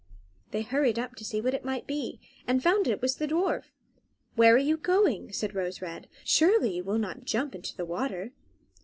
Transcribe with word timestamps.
They 0.49 0.63
hurried 0.63 0.97
up 0.97 1.13
to 1.17 1.23
see 1.23 1.41
what 1.41 1.53
it 1.53 1.63
might 1.63 1.85
be, 1.85 2.19
and 2.47 2.63
found 2.63 2.87
that 2.87 2.91
it 2.91 3.03
was 3.03 3.17
the 3.17 3.27
dwarf. 3.27 3.65
"Where 4.33 4.55
are 4.55 4.57
you 4.57 4.75
going?" 4.77 5.31
said 5.31 5.53
Rose 5.53 5.79
Red. 5.79 6.07
"Surely 6.25 6.75
you 6.77 6.83
will 6.83 6.97
not 6.97 7.23
jump 7.25 7.53
into 7.53 7.77
the 7.77 7.85
water?" 7.85 8.31